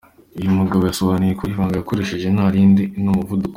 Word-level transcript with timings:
Uyu 0.39 0.55
mugabo 0.57 0.81
yasobanuye 0.83 1.33
ko 1.39 1.43
ibanga 1.53 1.75
yakoresheje 1.77 2.27
nta 2.31 2.45
rindi, 2.53 2.83
ni 3.01 3.07
umuvuduko. 3.11 3.49